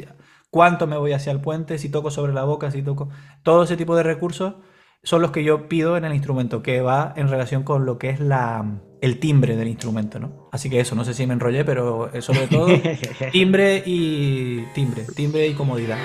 [0.52, 3.08] cuánto me voy hacia el puente, si toco sobre la boca, si toco...
[3.42, 4.56] Todo ese tipo de recursos
[5.02, 8.10] son los que yo pido en el instrumento, que va en relación con lo que
[8.10, 8.62] es la,
[9.00, 10.50] el timbre del instrumento, ¿no?
[10.52, 12.66] Así que eso, no sé si me enrollé, pero sobre todo
[13.32, 15.96] timbre y timbre, timbre y comodidad.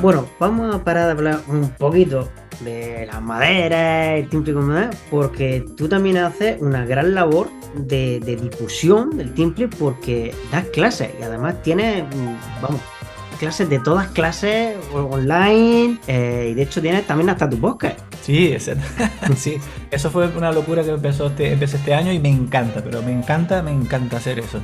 [0.00, 2.28] Bueno, vamos a parar de hablar un poquito
[2.60, 8.20] de las maderas, el timbre y comodidad, porque tú también haces una gran labor de,
[8.20, 12.80] de difusión del timbre porque das clases y además tienes, mm, vamos,
[13.36, 17.98] clases de todas clases online eh, y de hecho tienes también hasta tu podcast.
[18.22, 18.56] Sí,
[19.36, 19.58] sí,
[19.90, 23.12] eso fue una locura que empezó este, empecé este año y me encanta, pero me
[23.12, 24.60] encanta, me encanta hacer eso.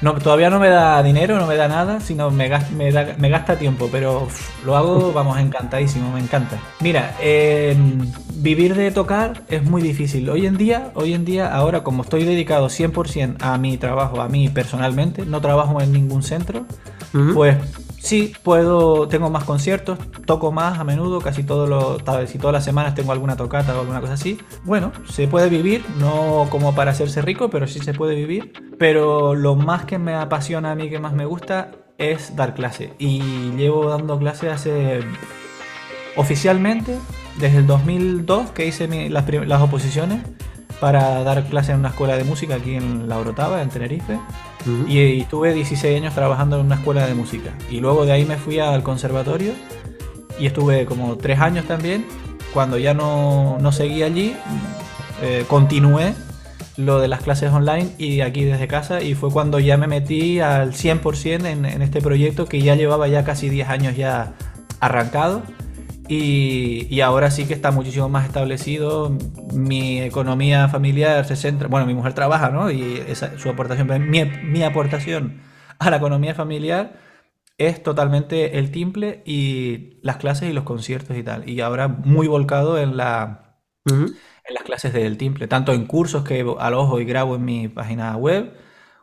[0.00, 3.28] No, todavía no me da dinero, no me da nada, sino me gasta, me, me
[3.28, 4.28] gasta tiempo, pero
[4.64, 6.58] lo hago, vamos, encantadísimo, me encanta.
[6.80, 7.14] Mira,
[8.34, 10.28] vivir de tocar es muy difícil.
[10.28, 14.28] Hoy en día, hoy en día, ahora como estoy dedicado 100% a mi trabajo, a
[14.28, 16.66] mí personalmente, no trabajo en ningún centro,
[17.32, 17.56] pues
[18.04, 22.62] Sí, puedo, tengo más conciertos, toco más a menudo, casi todos los, si todas las
[22.62, 24.36] semanas tengo alguna tocata o alguna cosa así.
[24.64, 28.52] Bueno, se puede vivir, no como para hacerse rico, pero sí se puede vivir.
[28.78, 32.92] Pero lo más que me apasiona a mí, que más me gusta, es dar clase.
[32.98, 33.22] Y
[33.56, 35.00] llevo dando clase hace
[36.14, 36.98] oficialmente,
[37.38, 40.20] desde el 2002 que hice las, las oposiciones
[40.80, 44.18] para dar clase en una escuela de música aquí en La Orotava, en Tenerife.
[44.88, 47.52] y, estuve 16 años trabajando en una escuela de música.
[47.70, 49.52] Y luego de ahí me fui al conservatorio
[50.38, 52.06] y estuve como tres años también.
[52.52, 54.36] Cuando ya no, no seguí allí,
[55.22, 56.14] eh, continué
[56.76, 60.40] lo de las clases online y aquí desde casa y fue cuando ya me metí
[60.40, 64.34] al 100% en, en este proyecto que ya llevaba ya casi 10 años ya
[64.80, 65.42] arrancado
[66.08, 69.16] y, ahora sí que está muchísimo más establecido.
[69.54, 71.68] Mi economía familiar se centra.
[71.68, 72.70] Bueno, mi mujer trabaja, ¿no?
[72.70, 73.88] Y esa, su aportación.
[74.10, 75.40] Mi, mi, aportación
[75.78, 76.98] a la economía familiar
[77.58, 81.48] es totalmente el timple y las clases y los conciertos y tal.
[81.48, 86.44] Y ahora muy volcado en, la, en las clases del timple, tanto en cursos que
[86.58, 88.52] alojo y grabo en mi página web,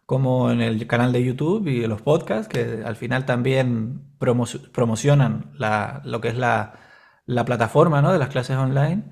[0.06, 6.02] como en el canal de YouTube y los podcasts, que al final también promocionan la,
[6.06, 6.74] lo que es la
[7.26, 8.12] la plataforma ¿no?
[8.12, 9.04] de las clases online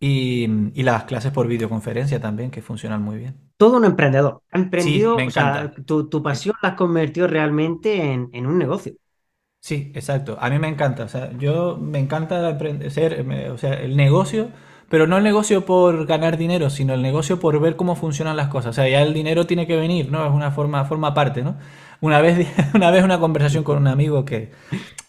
[0.00, 0.46] y,
[0.82, 3.36] las clases por videoconferencia también, que funcionan muy bien.
[3.56, 4.42] Todo un emprendedor.
[4.52, 5.16] Emprendido,
[5.84, 8.94] tu, pasión la has convertido realmente en, un negocio.
[9.60, 10.38] Sí, exacto.
[10.40, 11.04] A mí me encanta.
[11.04, 12.58] O sea, yo me encanta
[12.90, 14.50] ser, o sea, el negocio,
[14.88, 18.48] pero no el negocio por ganar dinero, sino el negocio por ver cómo funcionan las
[18.48, 18.70] cosas.
[18.70, 20.24] O sea, ya el dinero tiene que venir, ¿no?
[20.24, 21.56] Es una forma, forma parte, ¿no?
[22.00, 24.52] Una vez, una vez una conversación con un amigo que,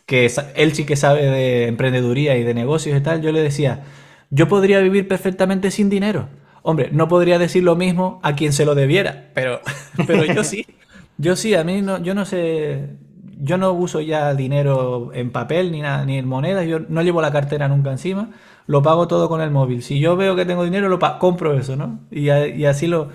[0.10, 3.84] que él sí que sabe de emprendeduría y de negocios y tal, yo le decía,
[4.32, 6.30] yo podría vivir perfectamente sin dinero.
[6.64, 9.62] Hombre, no podría decir lo mismo a quien se lo debiera, pero,
[10.08, 10.66] pero yo sí.
[11.20, 12.90] Yo sí, a mí no, yo no sé,
[13.38, 17.22] yo no uso ya dinero en papel ni nada, ni en monedas, yo no llevo
[17.22, 18.32] la cartera nunca encima,
[18.66, 19.84] lo pago todo con el móvil.
[19.84, 22.00] Si yo veo que tengo dinero, lo compro eso, ¿no?
[22.10, 23.10] Y, y así lo,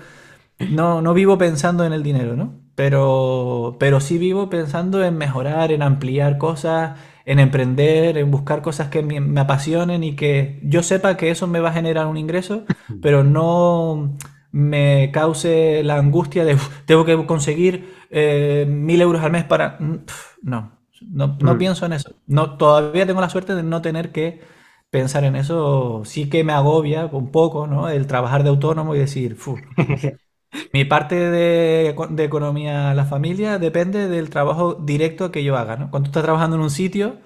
[0.59, 2.53] no, no vivo pensando en el dinero, ¿no?
[2.75, 8.89] Pero, pero sí vivo pensando en mejorar, en ampliar cosas, en emprender, en buscar cosas
[8.89, 12.65] que me, apasionen y que yo sepa que eso me va a generar un ingreso,
[13.01, 14.17] pero no
[14.51, 19.77] me cause la angustia de tengo que conseguir eh, mil euros al mes para...
[19.79, 20.05] Mm,
[20.43, 21.57] no, no, no mm.
[21.57, 22.13] pienso en eso.
[22.27, 24.41] No, todavía tengo la suerte de no tener que
[24.89, 26.03] pensar en eso.
[26.05, 27.89] Sí que me agobia un poco, ¿no?
[27.89, 29.37] El trabajar de autónomo y decir,
[30.73, 35.75] Mi parte de, economía la familia depende del trabajo directo que yo haga.
[35.89, 37.17] Cuando tú estás trabajando en un sitio,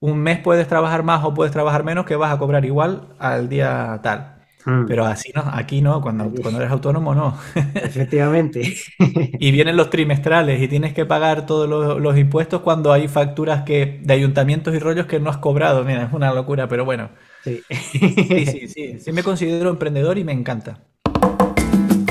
[0.00, 3.48] un mes puedes trabajar más o puedes trabajar menos, que vas a cobrar igual al
[3.48, 4.38] día tal.
[4.64, 4.86] Hmm.
[4.86, 7.38] Pero así no, aquí no, cuando, cuando eres autónomo no.
[7.74, 8.74] Efectivamente.
[9.38, 11.68] y vienen los trimestrales y tienes que pagar todos
[12.00, 15.84] los, impuestos cuando hay facturas que, de ayuntamientos y rollos que no has cobrado.
[15.84, 17.10] Mira, es una locura, pero bueno.
[17.44, 17.62] Sí.
[17.70, 18.98] sí, sí, sí.
[18.98, 20.80] Sí me considero emprendedor y me encanta.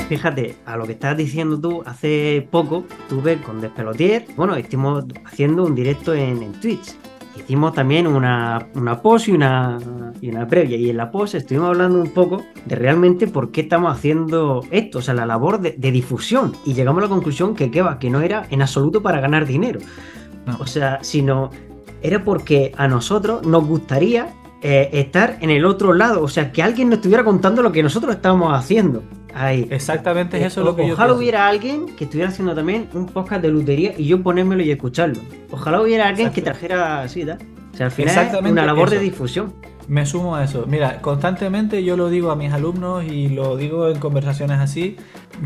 [0.08, 5.64] Fíjate, a lo que estás diciendo tú, hace poco tuve con Despelotier, bueno, estuvimos haciendo
[5.64, 6.94] un directo en, Twitch.
[7.36, 9.78] Hicimos también una, una y una,
[10.22, 10.78] y una previa.
[10.78, 15.00] Y en la post estuvimos hablando un poco de realmente por qué estamos haciendo esto,
[15.00, 16.54] o sea, la labor de, difusión.
[16.64, 19.46] Y llegamos a la conclusión que, que, va, que no era en absoluto para ganar
[19.46, 19.78] dinero.
[20.58, 21.50] O sea, sino
[22.00, 24.28] era porque a nosotros nos gustaría
[24.62, 27.82] eh, estar en el otro lado, o sea, que alguien nos estuviera contando lo que
[27.82, 29.02] nosotros estábamos haciendo.
[29.34, 29.66] Ahí.
[29.70, 31.18] Exactamente eso es lo que yo Ojalá pienso.
[31.18, 35.20] hubiera alguien que estuviera haciendo también un podcast de lutería y yo ponérmelo y escucharlo.
[35.50, 37.38] Ojalá hubiera alguien que trajera así, ¿da?
[37.72, 39.54] O sea, al final es una labor de difusión.
[39.86, 40.66] Me sumo a eso.
[40.66, 44.96] Mira, constantemente yo lo digo a mis alumnos y lo digo en conversaciones así.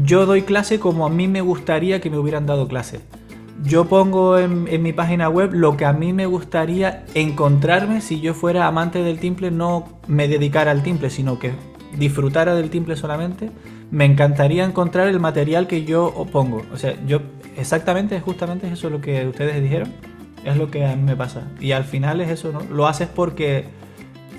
[0.03, 3.01] Yo doy clase como a mí me gustaría que me hubieran dado clase.
[3.63, 8.21] Yo pongo en, en mi página web lo que a mí me gustaría encontrarme si
[8.21, 11.53] yo fuera amante del timple, no me dedicara al timple, sino que
[11.97, 13.51] disfrutara del timple solamente.
[13.93, 16.63] Me encantaría encontrar el material que yo pongo.
[16.73, 17.21] O sea, yo
[17.59, 19.93] exactamente, justamente eso es lo que ustedes dijeron.
[20.45, 21.43] Es lo que a mí me pasa.
[21.61, 22.63] Y al final es eso, ¿no?
[22.75, 23.67] Lo haces porque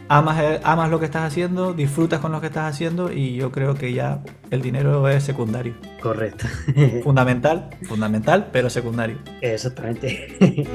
[0.08, 3.52] amas, eh, amas lo que estás haciendo, disfrutas con lo que estás haciendo y yo
[3.52, 5.76] creo que ya el dinero es secundario.
[6.02, 6.48] Correcto.
[7.04, 9.18] Fundamental, fundamental, pero secundario.
[9.40, 10.36] Exactamente.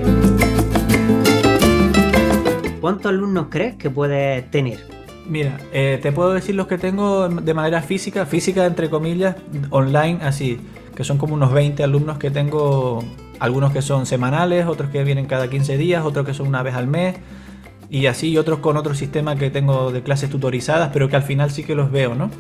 [2.81, 4.98] ¿Cuántos alumnos crees que puedes tener?
[5.29, 9.37] Mira, eh, te puedo decir los que tengo de manera física, física entre comillas,
[9.71, 10.59] online así,
[10.97, 13.05] que son como unos 20 alumnos que tengo,
[13.39, 16.75] algunos que son semanales, otros que vienen cada 15 días, otros que son una vez
[16.75, 17.17] al mes,
[17.91, 21.23] y así, y otros con otro sistema que tengo de clases tutorizadas, pero que al
[21.23, 22.31] final sí que los veo, ¿no?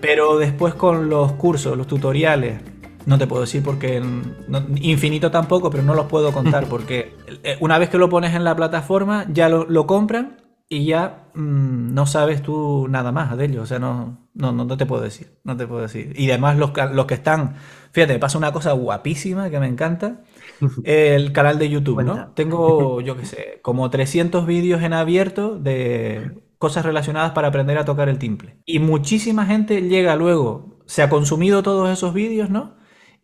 [0.00, 2.60] Pero después con los cursos, los tutoriales,
[3.04, 4.00] no te puedo decir porque
[4.48, 8.34] no- infinito tampoco, pero no los puedo contar porque eh, una vez que lo pones
[8.34, 10.36] en la plataforma ya lo, lo compran
[10.76, 13.62] y ya mm, no sabes tú nada más de ellos.
[13.64, 16.12] O sea, no, no, no, no te puedo decir, no te puedo decir.
[16.18, 17.56] Y además los, que- los que están,
[17.92, 20.22] fíjate, me pasa una cosa guapísima que me encanta.
[20.84, 22.02] El canal de YouTube.
[22.02, 22.32] ¿no?
[22.34, 27.84] Tengo, yo qué sé, como 300 vídeos en abierto de cosas relacionadas para aprender a
[27.84, 28.56] tocar el timple.
[28.64, 32.74] Y muchísima gente llega luego, se ha consumido todos esos vídeos, ¿no?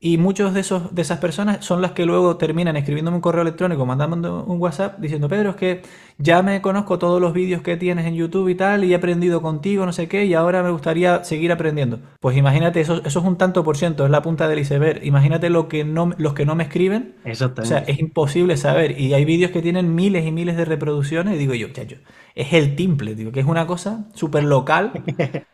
[0.03, 3.43] Y muchos de, esos, de esas personas son las que luego terminan escribiéndome un correo
[3.43, 5.83] electrónico, mandándome un WhatsApp diciendo, Pedro, es que
[6.17, 9.43] ya me conozco todos los vídeos que tienes en YouTube y tal, y he aprendido
[9.43, 12.01] contigo, no sé qué, y ahora me gustaría seguir aprendiendo.
[12.19, 15.05] Pues imagínate, eso, eso es un tanto por ciento, es la punta del iceberg.
[15.05, 17.69] Imagínate lo que no, los que no me escriben, o Exactamente.
[17.69, 18.99] sea, es imposible saber.
[18.99, 21.35] Y hay vídeos que tienen miles y miles de reproducciones.
[21.35, 21.97] Y digo yo, chacho,
[22.35, 24.93] es el timple, digo, que es una cosa súper local.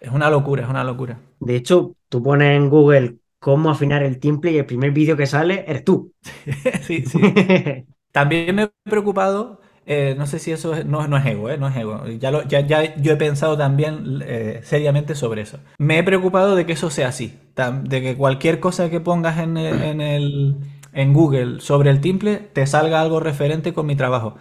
[0.00, 1.18] es una locura, es una locura.
[1.40, 5.26] De hecho, tú pones en Google cómo afinar el timple y el primer vídeo que
[5.26, 6.12] sale eres tú.
[6.86, 7.20] sí, sí.
[8.12, 11.58] También me he preocupado, eh, no sé si eso es- no, no es ego, eh,
[11.58, 12.06] no es ego.
[12.18, 15.58] Ya, lo- ya, ya yo he pensado también eh, seriamente sobre eso.
[15.78, 17.38] Me he preocupado de que eso sea así,
[17.84, 20.56] de que cualquier cosa que pongas en el, en el-
[20.92, 24.36] en Google sobre el timple te salga algo referente con mi trabajo.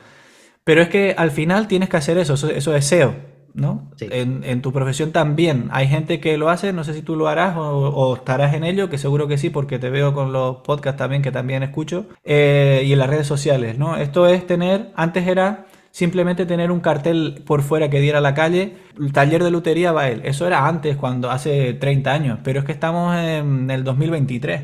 [0.63, 3.15] Pero es que al final tienes que hacer eso, eso, eso es SEO,
[3.53, 3.91] ¿no?
[3.97, 4.07] Sí.
[4.11, 5.67] En, en tu profesión también.
[5.71, 8.63] Hay gente que lo hace, no sé si tú lo harás o, o estarás en
[8.63, 12.07] ello, que seguro que sí, porque te veo con los podcasts también, que también escucho,
[12.23, 13.97] eh, y en las redes sociales, ¿no?
[13.97, 18.33] Esto es tener, antes era simplemente tener un cartel por fuera que diera a la
[18.33, 20.21] calle, el taller de lutería va él.
[20.25, 24.61] Eso era antes, cuando hace 30 años, pero es que estamos en el 2023.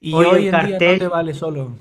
[0.00, 1.72] Y Hoy hoy, el en día no cartel- te vale solo.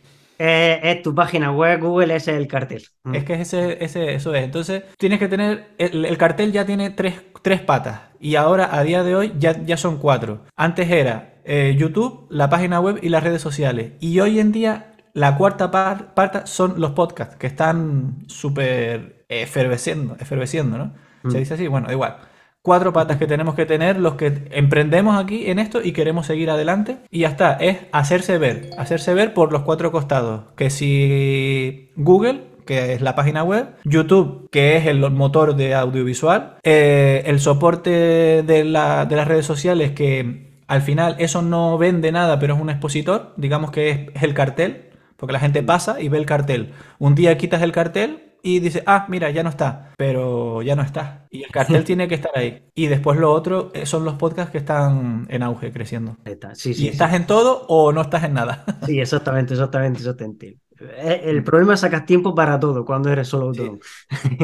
[0.44, 2.84] Eh, es tu página web, Google, ese es el cartel.
[3.04, 3.14] Mm.
[3.16, 4.44] Es que ese, ese, eso es.
[4.44, 5.76] Entonces, tienes que tener.
[5.78, 8.00] El, el cartel ya tiene tres, tres patas.
[8.20, 10.42] Y ahora, a día de hoy, ya, ya son cuatro.
[10.56, 13.92] Antes era eh, YouTube, la página web y las redes sociales.
[14.00, 20.16] Y hoy en día, la cuarta par- pata son los podcasts, que están súper efervesciendo,
[20.20, 20.94] efervesciendo, ¿no?
[21.30, 21.40] ¿Se Mm.
[21.40, 21.68] dice así?
[21.68, 22.18] Bueno, da igual.
[22.64, 26.52] Cuatro patas que tenemos que tener los que emprendemos aquí en esto y queremos seguir
[26.52, 26.98] adelante.
[27.10, 28.70] Y ya está, es hacerse ver.
[28.78, 30.44] Hacerse ver por los cuatro costados.
[30.56, 36.58] Que si Google, que es la página web, YouTube, que es el motor de audiovisual,
[36.62, 42.38] eh, el soporte de, de las redes sociales, que al final eso no vende nada,
[42.38, 46.20] pero es un expositor, digamos que es el cartel, porque la gente pasa y ve
[46.20, 46.74] el cartel.
[47.00, 50.82] Un día quitas el cartel y dice, ah, mira, ya no está, pero ya no
[50.84, 51.28] está.
[51.30, 52.64] Y el cartel tiene que estar ahí.
[52.76, 56.18] Y después lo otro eh, son los podcasts que están en auge, creciendo.
[56.54, 56.94] Sí, ¿Y sí, sí.
[56.94, 58.66] estás en todo o no estás en nada?
[58.80, 60.60] Sí, exactamente, exactamente, exactamente.
[60.80, 63.80] Eh, El problema es sacas tiempo para todo cuando eres solo autónomo.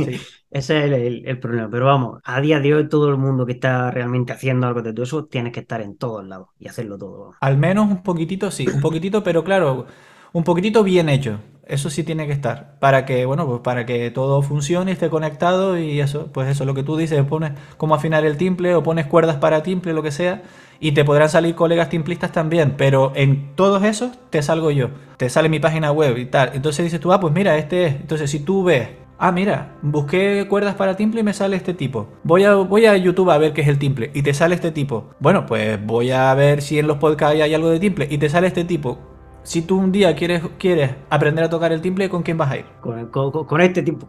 [0.51, 1.69] Ese es el, el- el problema.
[1.69, 4.93] Pero vamos, a día de hoy todo el mundo que está realmente haciendo algo de
[4.93, 7.33] todo eso tienes que estar en todos lados y hacerlo todo.
[7.39, 9.85] Al menos un poquitito, sí, un poquitito, pero claro,
[10.33, 11.39] un poquitito bien hecho.
[11.67, 12.77] Eso sí tiene que estar.
[12.79, 16.73] Para que, bueno, pues para que todo funcione, esté conectado y eso, pues eso, lo
[16.73, 20.11] que tú dices, pones cómo afinar el timple o pones cuerdas para timple, lo que
[20.11, 20.43] sea,
[20.79, 24.89] y te podrán salir colegas timplistas también, pero en todos esos te salgo yo.
[25.17, 26.51] Te sale mi página web y tal.
[26.53, 27.95] Entonces dices tú, ah, pues mira, este es.
[27.95, 32.07] Entonces si tú ves Ah, mira, busqué cuerdas para timple y me sale este tipo.
[32.23, 34.69] Voy a, voy a YouTube a ver qué es el timple y te sale este
[34.69, 35.09] tipo.
[35.19, 38.29] Bueno, pues voy a ver si en los podcasts hay algo de timple y te
[38.29, 38.99] sale este tipo.
[39.47, 42.57] Si tú un día quieres, quieres aprender a tocar el timbre, ¿con quién vas a
[42.57, 42.65] ir?
[42.81, 44.07] Con, con- con este tipo.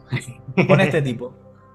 [0.67, 1.33] Con este tipo.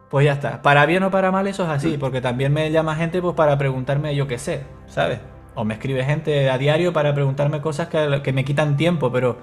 [0.10, 0.62] Pues ya está.
[0.62, 3.58] Para bien o para mal, eso es así, porque también me llama gente pues para
[3.58, 5.20] preguntarme yo qué sé, ¿sabes?
[5.56, 9.38] O me escribe gente a diario para preguntarme cosas que, que me quitan tiempo, pero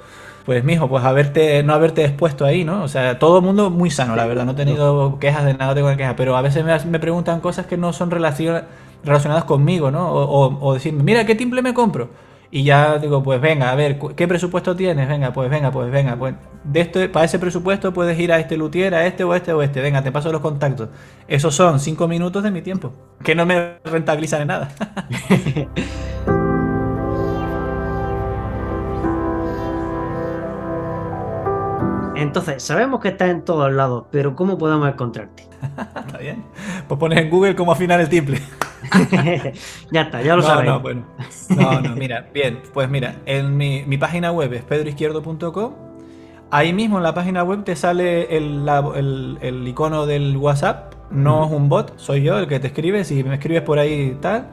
[0.45, 2.83] pues mijo, pues haberte, no haberte expuesto ahí, ¿no?
[2.85, 5.69] O sea, todo el mundo muy sano, la verdad, no he tenido quejas de nada,
[5.69, 8.65] no tengo quejas, pero a veces me, me preguntan cosas que no son relacion-
[9.05, 10.09] relacionadas conmigo, ¿no?
[10.13, 12.11] O, o, o decirme, mira, ¿qué timbre me compro?
[12.53, 15.09] Y ya digo, pues venga, a ver, ¿qué presupuesto tienes?
[15.09, 16.35] Venga, pues venga, pues venga, pues
[16.65, 19.53] de esto, para ese presupuesto puedes ir a este luthier, a este o a este
[19.53, 19.81] o a este.
[19.81, 20.89] Venga, te paso los contactos.
[21.29, 24.69] Esos son cinco minutos de mi tiempo, que no me rentabilizan en nada.
[32.17, 35.45] Entonces, sabemos que estás en todos lados, pero ¿cómo podemos encontrarte?
[36.07, 36.45] Está bien.
[36.87, 38.43] Pues pones en Google cómo afinar el timbre.
[39.91, 40.71] ya está, ya lo no, sabéis.
[40.71, 41.05] no, bueno.
[41.51, 45.73] No, no, mira, bien, pues mira, en mi, mi página web es pedroizquierdo.com.
[46.53, 50.95] Ahí mismo en la página web te sale el, la- el- el icono del WhatsApp.
[51.11, 53.05] No es un bot, soy yo el que te escribe.
[53.05, 54.49] Si me escribes por ahí tal.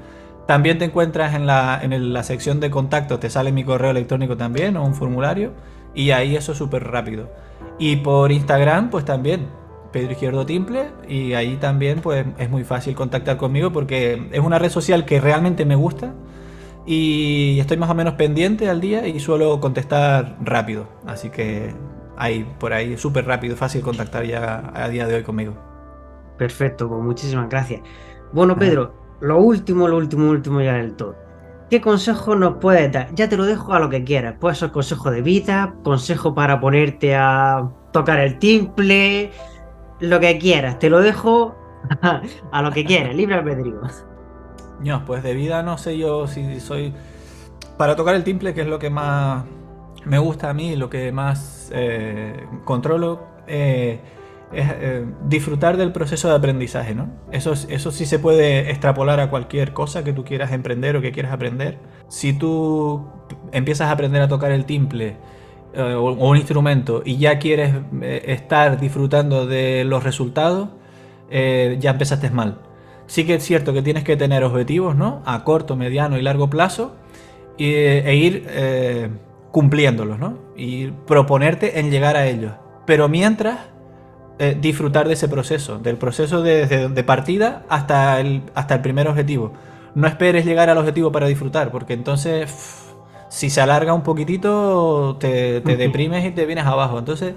[0.47, 4.37] También te encuentras en la, en la sección de contactos, te sale mi correo electrónico
[4.37, 5.51] también o un formulario.
[5.93, 7.29] Y ahí eso es súper rápido.
[7.79, 9.47] Y por Instagram, pues también,
[9.91, 10.87] Pedro Izquierdo Timple.
[11.07, 15.19] Y ahí también, pues es muy fácil contactar conmigo porque es una red social que
[15.19, 16.13] realmente me gusta.
[16.85, 20.87] Y estoy más o menos pendiente al día y suelo contestar rápido.
[21.05, 21.73] Así que
[22.17, 25.53] ahí, por ahí, súper rápido, fácil contactar ya a día de hoy conmigo.
[26.37, 27.81] Perfecto, pues muchísimas gracias.
[28.31, 31.15] Bueno, Pedro, lo último, lo último, último ya del todo.
[31.69, 33.13] ¿Qué consejo nos puedes dar?
[33.13, 34.35] Ya te lo dejo a lo que quieras.
[34.39, 39.31] Puede ser consejo de vida, consejo para ponerte a tocar el timple,
[39.99, 40.79] lo que quieras.
[40.79, 41.55] Te lo dejo
[42.51, 43.81] a lo que quieras, libre albedrío.
[44.79, 46.93] No, pues de vida no sé yo si soy...
[47.77, 49.45] Para tocar el timple, que es lo que más
[50.05, 53.99] me gusta a mí, lo que más eh, controlo, eh,
[54.51, 57.09] es eh, disfrutar del proceso de aprendizaje, ¿no?
[57.31, 61.01] Eso, es- eso sí se puede extrapolar a cualquier cosa que tú quieras emprender o
[61.01, 61.79] que quieras aprender.
[62.07, 63.07] Si tú
[63.51, 65.17] empiezas a aprender a tocar el timple
[65.73, 70.69] eh, o, un instrumento y ya quieres eh, estar disfrutando de los resultados,
[71.29, 72.59] eh, ya empezaste mal.
[73.05, 75.21] Sí que es cierto que tienes que tener objetivos, ¿no?
[75.25, 76.95] A corto, mediano y largo plazo
[77.57, 78.47] y, e ir
[79.51, 80.37] cumpliéndolos, ¿no?
[80.57, 82.51] Y proponerte en llegar a ellos.
[82.85, 83.59] Pero mientras,
[84.59, 89.53] disfrutar de ese proceso, del proceso de, de- partida hasta el, hasta el primer objetivo.
[89.95, 92.86] No esperes llegar al objetivo para disfrutar, porque entonces,
[93.29, 96.99] si se alarga un poquitito, te, te deprimes y te vienes abajo.
[96.99, 97.33] Entonces,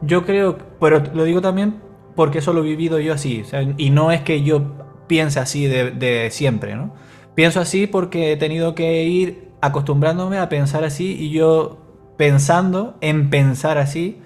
[0.00, 1.80] yo creo, pero lo digo también
[2.14, 4.62] porque eso lo he vivido yo así, o sea, y no es que yo
[5.06, 6.94] piense así de, de siempre, ¿no?
[7.34, 11.78] Pienso así porque he tenido que ir acostumbrándome a pensar así y yo
[12.18, 14.21] pensando en pensar así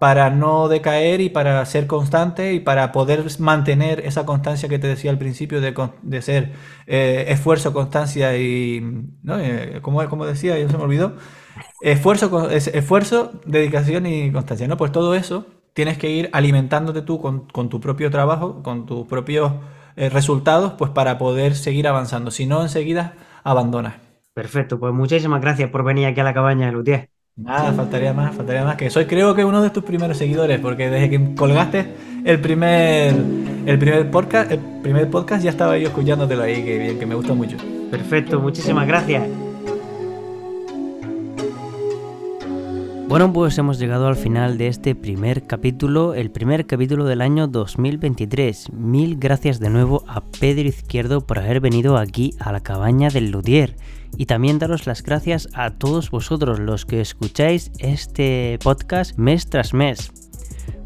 [0.00, 4.86] para no decaer y para ser constante y para poder mantener esa constancia que te
[4.86, 6.52] decía al principio de, de ser
[6.86, 8.80] eh, esfuerzo, constancia y...
[9.22, 9.38] ¿no?
[9.38, 11.16] Eh, como, decía, ya se me olvidó.
[11.82, 14.78] Esfuerzo, esfuerzo, dedicación y constancia, ¿no?
[14.78, 19.06] Pues todo eso tienes que ir alimentándote tú con, con tu propio trabajo, con tus
[19.06, 19.52] propios
[19.96, 22.30] eh, resultados, pues para poder seguir avanzando.
[22.30, 23.96] Si no, enseguida abandonas.
[24.32, 27.19] Perfecto, pues muchísimas gracias por venir aquí a la cabaña de Lutier.
[27.36, 28.76] Nada, faltaría más, faltaría más.
[28.76, 31.86] Que soy creo que uno de tus primeros seguidores, porque desde que colgaste
[32.24, 33.14] el primer,
[33.66, 37.34] el primer podcast, el primer podcast ya estaba yo escuchándotelo ahí, que que me gustó
[37.34, 37.56] mucho.
[37.90, 39.49] Perfecto, muchísimas gracias.
[43.10, 47.48] Bueno, pues hemos llegado al final de este primer capítulo, el primer capítulo del año
[47.48, 48.72] 2023.
[48.72, 53.32] Mil gracias de nuevo a Pedro Izquierdo por haber venido aquí a la cabaña del
[53.32, 53.74] Ludier.
[54.16, 59.74] Y también daros las gracias a todos vosotros los que escucháis este podcast mes tras
[59.74, 60.19] mes.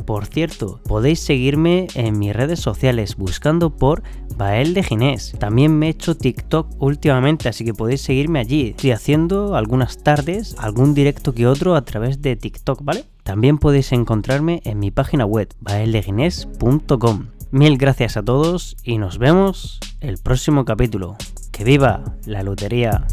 [0.05, 4.03] Por cierto, podéis seguirme en mis redes sociales buscando por
[4.37, 5.35] Bael de Ginés.
[5.39, 8.71] También me he hecho TikTok últimamente, así que podéis seguirme allí.
[8.71, 13.05] Estoy haciendo algunas tardes algún directo que otro a través de TikTok, ¿vale?
[13.23, 17.27] También podéis encontrarme en mi página web baeldeginés.com.
[17.51, 21.17] Mil gracias a todos y nos vemos el próximo capítulo.
[21.51, 23.07] ¡Que viva la lotería!